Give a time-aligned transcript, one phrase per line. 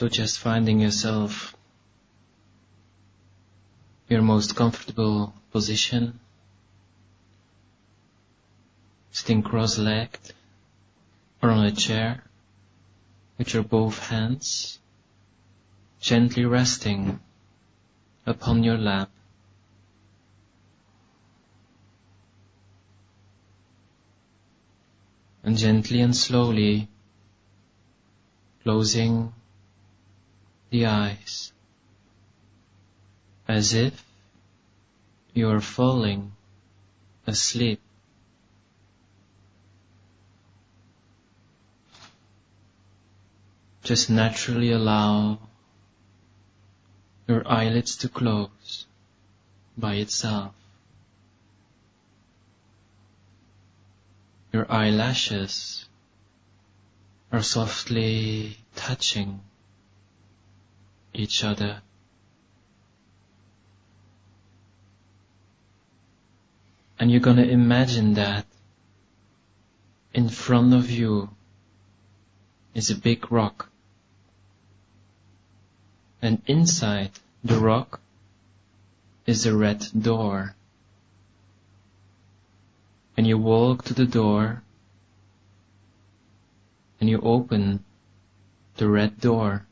[0.00, 1.54] So just finding yourself
[4.08, 6.20] your most comfortable position,
[9.10, 10.32] sitting cross-legged
[11.42, 12.24] or on a chair
[13.36, 14.78] with your both hands
[16.00, 17.20] gently resting
[18.24, 19.10] upon your lap.
[25.44, 26.88] And gently and slowly
[28.62, 29.34] closing
[30.70, 31.52] the eyes
[33.48, 34.04] as if
[35.34, 36.32] you are falling
[37.26, 37.80] asleep.
[43.82, 45.38] Just naturally allow
[47.26, 48.86] your eyelids to close
[49.76, 50.54] by itself.
[54.52, 55.86] Your eyelashes
[57.32, 59.40] are softly touching
[61.20, 61.82] each other.
[66.98, 68.46] And you're gonna imagine that
[70.12, 71.30] in front of you
[72.74, 73.70] is a big rock.
[76.20, 77.12] And inside
[77.42, 78.00] the rock
[79.26, 80.54] is a red door.
[83.16, 84.62] And you walk to the door
[87.00, 87.84] and you open
[88.76, 89.66] the red door.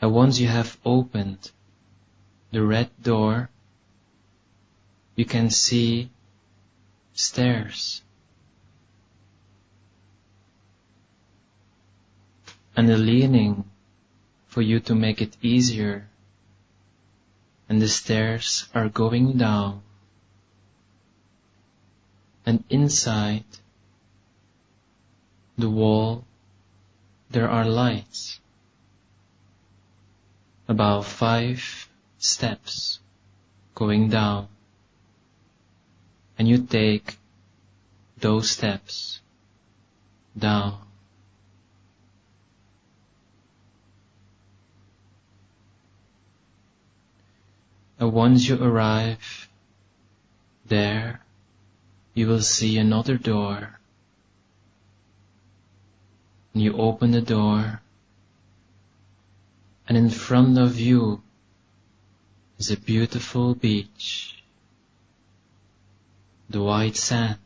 [0.00, 1.50] And once you have opened
[2.50, 3.50] the red door,
[5.14, 6.10] you can see
[7.12, 8.02] stairs.
[12.74, 13.64] And the leaning
[14.48, 16.08] for you to make it easier.
[17.68, 19.82] And the stairs are going down.
[22.46, 23.44] And inside
[25.58, 26.24] the wall
[27.30, 28.40] there are lights.
[30.70, 31.88] About five
[32.18, 33.00] steps
[33.74, 34.46] going down.
[36.38, 37.18] And you take
[38.18, 39.20] those steps
[40.38, 40.78] down.
[47.98, 49.48] And once you arrive
[50.66, 51.20] there,
[52.14, 53.80] you will see another door.
[56.54, 57.82] And you open the door,
[59.90, 61.20] and in front of you
[62.58, 64.40] is a beautiful beach.
[66.48, 67.40] The white sand.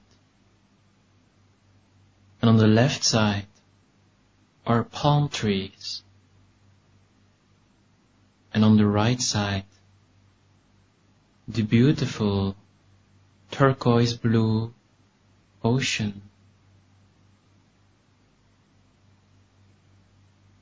[2.42, 3.46] And on the left side
[4.66, 6.02] are palm trees.
[8.52, 9.64] And on the right side
[11.48, 12.56] the beautiful
[13.50, 14.74] turquoise blue
[15.62, 16.20] ocean.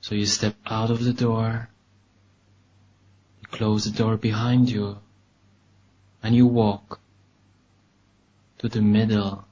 [0.00, 1.69] So you step out of the door,
[3.53, 4.99] close the door behind you,
[6.23, 6.99] and you walk
[8.59, 9.45] to the middle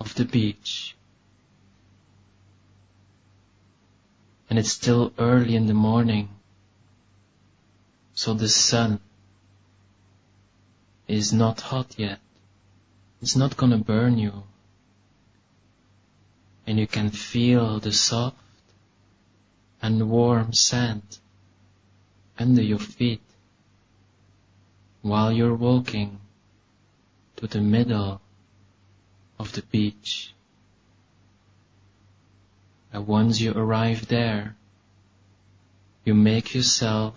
[0.00, 0.96] of the beach.
[4.50, 6.28] And it's still early in the morning,
[8.14, 9.00] so the sun
[11.06, 12.18] is not hot yet.
[13.22, 14.42] It's not gonna burn you.
[16.66, 18.36] And you can feel the soft
[19.80, 21.18] and warm sand
[22.38, 23.20] under your feet
[25.02, 26.20] while you're walking
[27.36, 28.20] to the middle
[29.38, 30.34] of the beach.
[32.92, 34.56] And once you arrive there,
[36.04, 37.14] you make yourself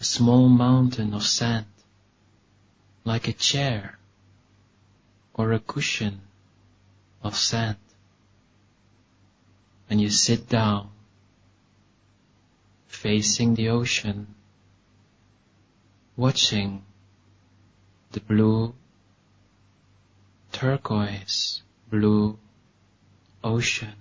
[0.00, 1.66] a small mountain of sand
[3.04, 3.98] like a chair
[5.34, 6.20] or a cushion
[7.22, 7.76] of sand.
[9.88, 10.90] And you sit down
[12.90, 14.26] facing the ocean,
[16.16, 16.84] watching
[18.10, 18.74] the blue,
[20.52, 22.36] turquoise blue
[23.42, 23.94] ocean.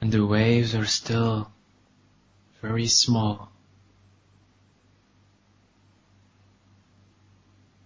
[0.00, 1.50] And the waves are still
[2.62, 3.50] very small.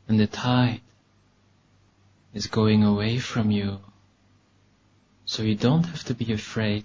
[0.07, 0.83] And the tide
[2.35, 3.81] is going away from you.
[5.35, 6.85] So you don't have to be afraid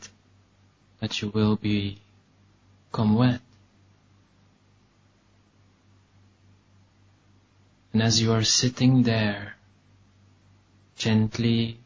[1.01, 3.41] that you will become wet.
[7.93, 9.55] And as you are sitting there,
[10.97, 11.77] gently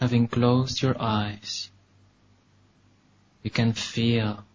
[0.00, 1.70] having closed your eyes,
[3.42, 4.46] you can feel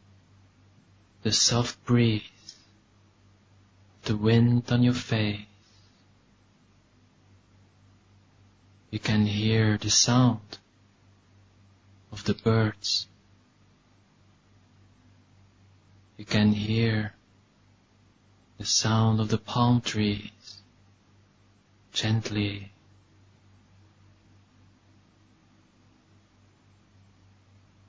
[1.22, 2.56] the soft breeze,
[4.06, 5.46] the wind on your face,
[8.90, 10.58] You can hear the sound
[12.18, 13.08] of the birds.
[16.18, 17.14] You can hear
[18.58, 20.62] the sound of the palm trees
[21.94, 22.72] gently.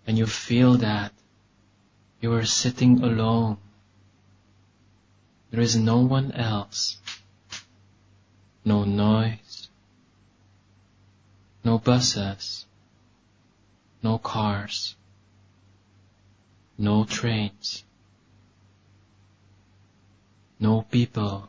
[0.06, 1.12] And you feel that
[2.20, 3.56] you are sitting alone.
[5.50, 6.98] There is no one else.
[8.64, 9.70] No noise.
[11.64, 12.67] No buses.
[14.02, 14.94] No cars.
[16.76, 17.84] No trains.
[20.60, 21.48] No people.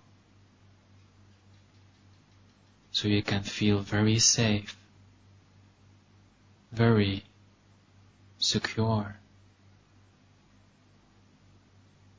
[2.92, 4.76] So you can feel very safe.
[6.72, 7.24] Very
[8.40, 9.18] secure.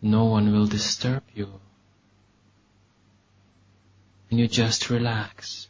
[0.03, 1.61] No one will disturb you.
[4.31, 5.69] And you just relax.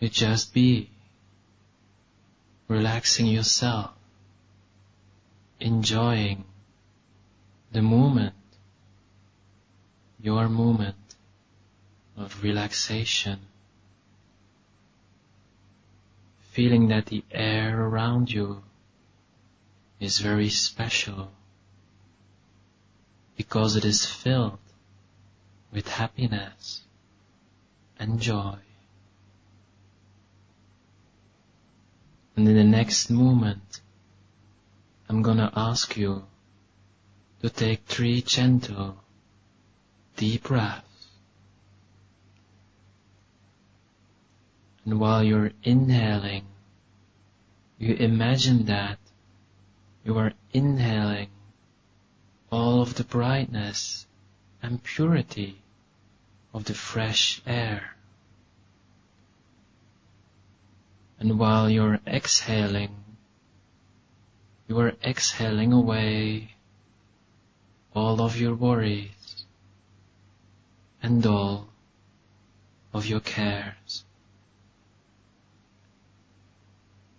[0.00, 0.90] You just be.
[2.68, 3.92] Relaxing yourself.
[5.60, 6.44] Enjoying
[7.72, 8.34] the moment.
[10.20, 11.14] Your moment
[12.16, 13.40] of relaxation.
[16.52, 18.62] Feeling that the air around you
[20.00, 21.30] is very special
[23.36, 24.58] because it is filled
[25.72, 26.82] with happiness
[27.98, 28.56] and joy.
[32.36, 33.80] And in the next moment,
[35.08, 36.24] I'm gonna ask you
[37.42, 38.96] to take three gentle,
[40.16, 41.08] deep breaths.
[44.84, 46.44] And while you're inhaling,
[47.78, 48.98] you imagine that
[50.04, 51.28] you are inhaling
[52.50, 54.06] all of the brightness
[54.62, 55.62] and purity
[56.52, 57.93] of the fresh air.
[61.18, 62.94] And while you're exhaling,
[64.68, 66.54] you are exhaling away
[67.94, 69.44] all of your worries
[71.02, 71.68] and all
[72.92, 74.04] of your cares.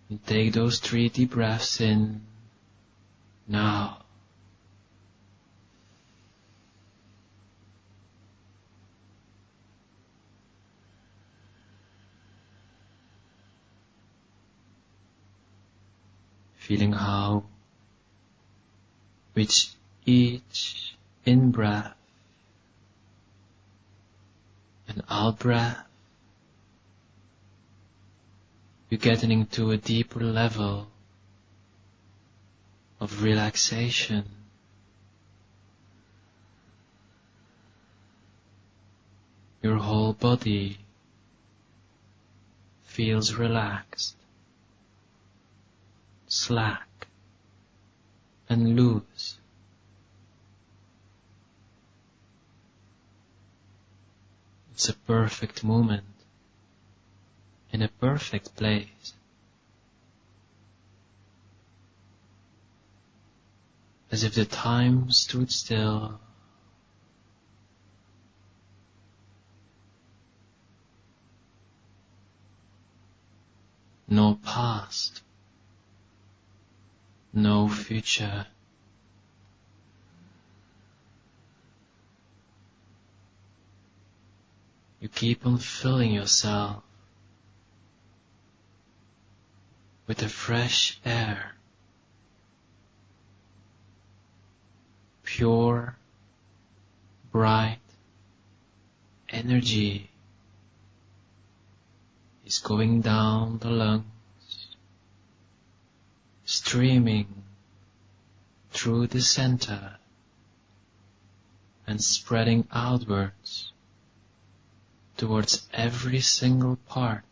[0.10, 2.22] And take those three deep breaths in
[3.48, 4.05] now.
[16.66, 17.44] Feeling how
[19.36, 21.94] with each in breath
[24.88, 25.86] and out breath
[28.90, 30.88] you're getting into a deeper level
[33.00, 34.24] of relaxation.
[39.62, 40.80] Your whole body
[42.86, 44.16] feels relaxed,
[46.28, 47.08] slack,
[48.50, 49.38] and loose.
[54.74, 56.04] It's a perfect moment
[57.72, 59.14] in a perfect place.
[64.12, 66.20] As if the time stood still.
[74.08, 75.22] No past,
[77.36, 78.48] no future.
[85.02, 86.82] You keep on filling yourself
[90.08, 91.56] with the fresh air,
[95.24, 95.98] pure,
[97.32, 97.80] bright
[99.30, 100.10] energy
[102.46, 104.06] is going down the lungs,
[106.46, 107.44] streaming
[108.72, 109.98] through the center
[111.88, 113.72] and spreading outwards
[115.18, 117.24] towards every single part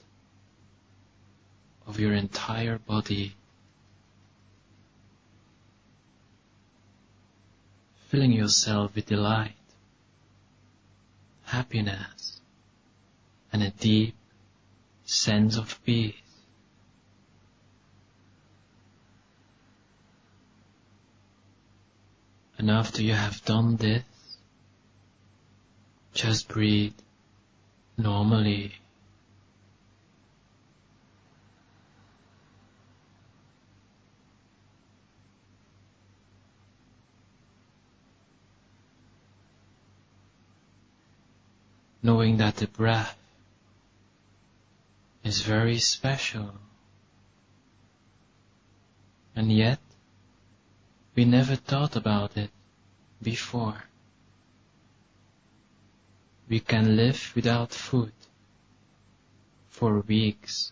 [1.86, 3.36] of your entire body,
[8.08, 9.56] filling yourself with delight,
[11.46, 12.40] happiness,
[13.52, 14.16] and a deep
[15.06, 16.23] sense of peace.
[22.64, 24.04] And after you have done this,
[26.14, 26.94] just breathe
[27.98, 28.76] normally.
[42.02, 43.18] Knowing that the breath
[45.26, 46.54] is very special.
[49.36, 49.80] And yet,
[51.16, 52.50] we never thought about it
[53.22, 53.84] before.
[56.50, 58.14] We can live without food
[59.70, 60.72] for weeks.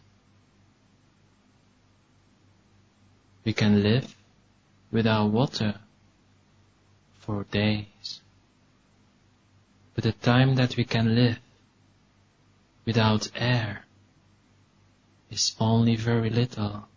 [3.43, 4.15] We can live
[4.91, 5.75] without water
[7.19, 8.21] for days.
[9.95, 11.39] But the time that we can live
[12.85, 13.85] without air
[15.29, 16.87] is only very little.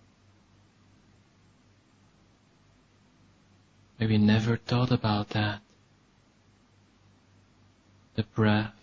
[4.06, 5.60] We never thought about that.
[8.16, 8.74] The breath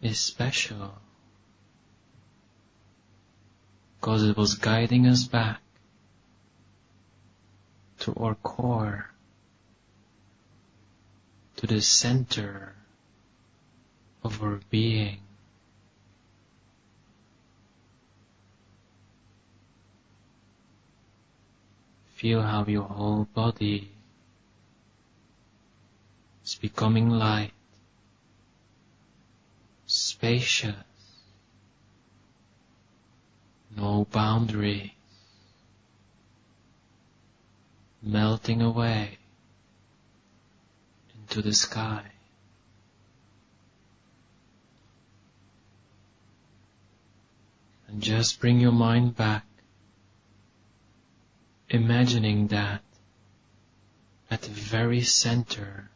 [0.00, 0.94] is special
[4.00, 5.60] because it was guiding us back
[8.00, 9.10] to our core,
[11.56, 12.76] to the center
[14.24, 15.27] of our being.
[22.18, 23.92] Feel how your whole body
[26.44, 27.52] is becoming light,
[29.86, 30.74] spacious,
[33.76, 34.90] no boundaries,
[38.02, 39.18] melting away
[41.14, 42.02] into the sky.
[47.86, 49.44] And just bring your mind back,
[51.70, 52.82] imagining that
[54.30, 55.90] at the very center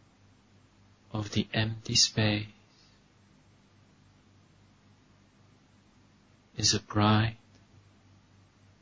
[1.12, 2.46] of the empty space
[6.56, 7.36] is a bright,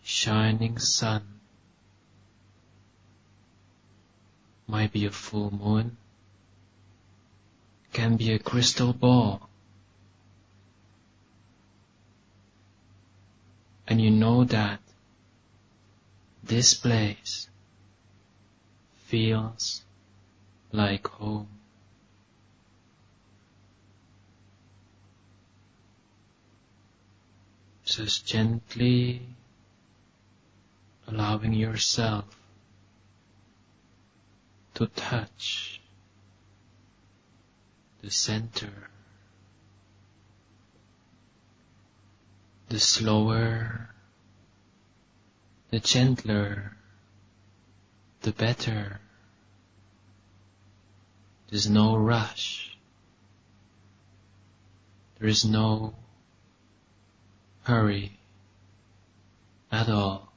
[0.03, 1.23] shining sun.
[4.67, 5.97] Might be a full moon,
[7.93, 9.49] can be a crystal ball.
[13.89, 14.81] And you know that
[16.43, 17.49] this place
[19.07, 19.83] feels
[20.73, 21.49] like home.
[27.85, 29.23] Just gently
[31.09, 32.25] allowing yourself
[34.75, 35.81] to touch
[38.01, 38.89] the center.
[42.69, 43.91] The slower,
[45.71, 46.73] the gentler,
[48.23, 49.01] the better.
[51.49, 52.77] There's no rush.
[55.19, 55.95] There is no
[57.63, 58.19] hurry
[59.71, 60.33] at all.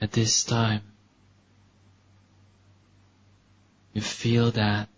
[0.00, 0.82] At this time,
[3.92, 4.88] you feel that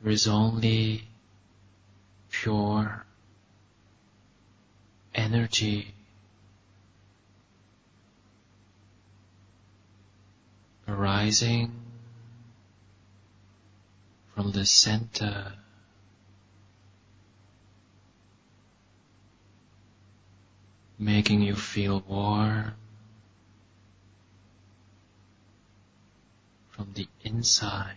[0.00, 1.02] there is only
[2.30, 3.04] pure
[5.14, 5.94] energy
[10.86, 11.72] arising
[14.34, 15.52] from the center
[20.98, 22.72] making you feel warm
[26.70, 27.96] from the inside.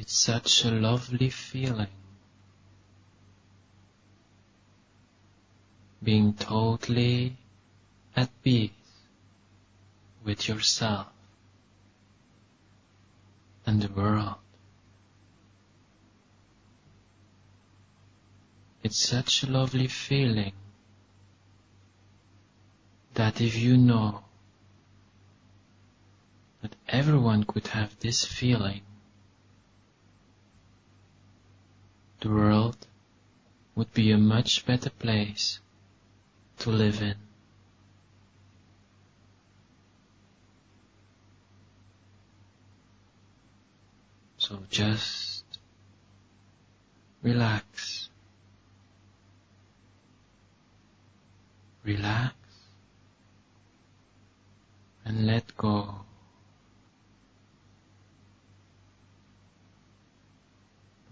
[0.00, 1.94] It's such a lovely feeling
[6.02, 7.36] being totally
[8.16, 8.70] at peace
[10.24, 11.08] with yourself
[13.66, 14.36] and the world.
[18.82, 20.54] It's such a lovely feeling
[23.12, 24.24] that if you know
[26.62, 28.80] that everyone could have this feeling,
[32.20, 32.76] the world
[33.74, 35.58] would be a much better place
[36.58, 37.14] to live in.
[44.38, 45.44] So just
[47.22, 48.08] relax.
[51.84, 52.34] Relax
[55.04, 55.94] and let go.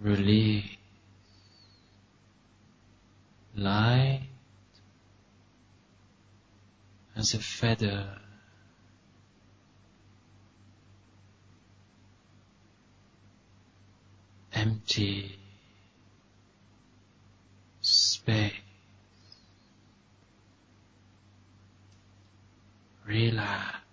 [0.01, 0.78] Release
[3.59, 4.23] light
[7.17, 8.07] as a feather.
[14.53, 15.39] Empty
[17.81, 18.53] space.
[23.07, 23.88] Relax.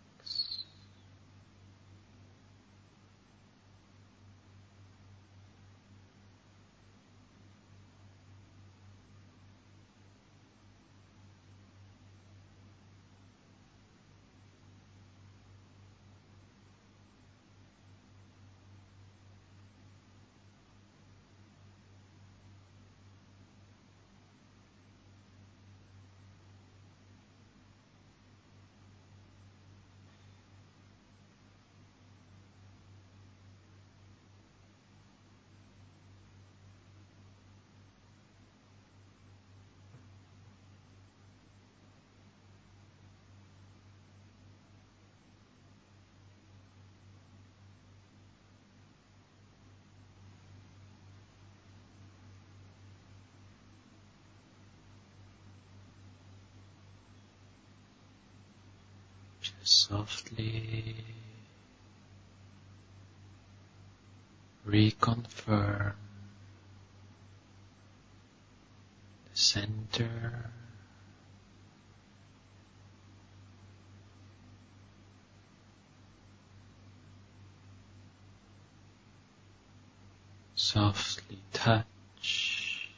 [59.46, 60.96] Just softly
[64.68, 65.94] reconfirm
[69.32, 70.50] the center
[80.56, 82.90] softly touch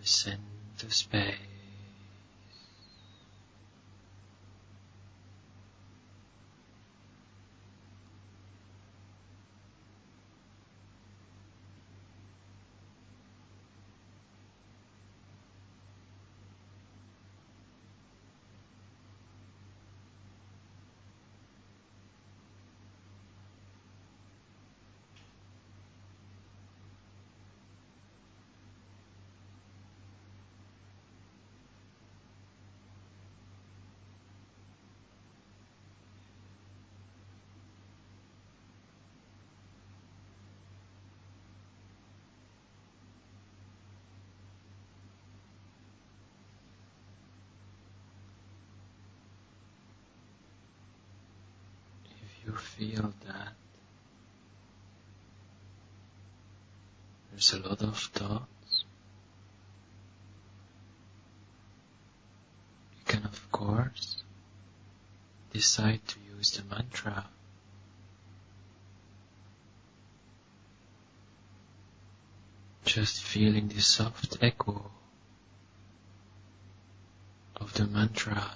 [0.00, 0.40] the center
[0.88, 1.36] space.
[52.26, 53.52] If you feel that
[57.30, 58.84] there's a lot of thoughts,
[62.96, 64.22] you can of course
[65.52, 67.26] decide to use the mantra.
[72.84, 74.90] Just feeling the soft echo
[77.56, 78.52] of the mantra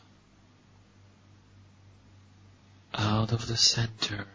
[3.08, 4.26] out of the center.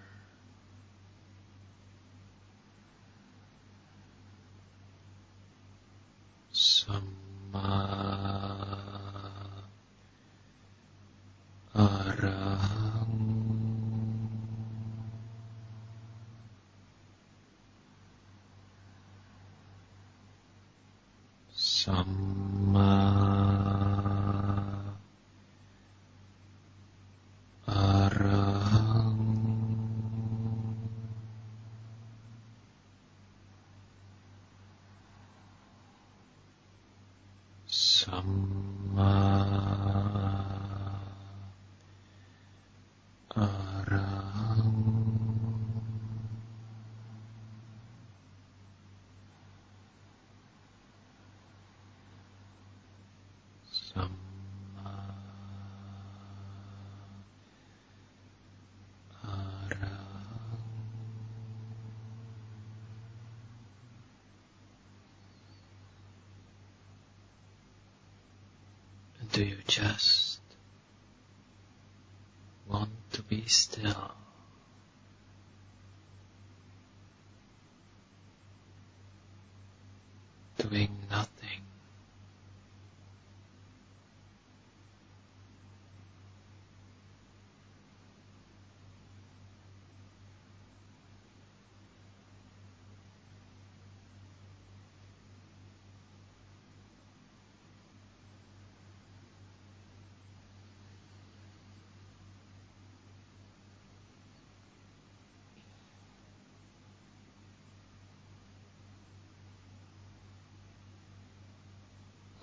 [38.13, 38.23] 啊。
[38.27, 38.72] 嗯
[69.43, 70.39] Do you just
[72.69, 74.11] want to be still?
[80.59, 81.32] Doing nothing.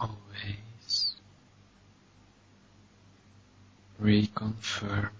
[0.00, 1.14] Always
[4.02, 5.10] reconfirm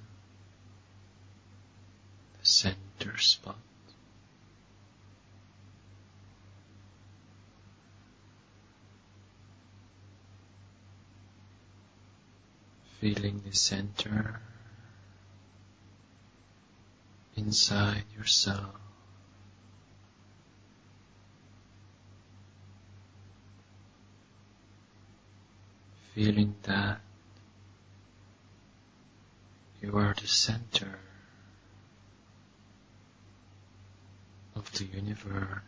[2.40, 3.56] the center spot.
[13.00, 14.40] Feeling the center
[17.36, 18.89] inside yourself.
[26.14, 27.00] Feeling that
[29.80, 30.98] you are the center
[34.56, 35.60] of the universe.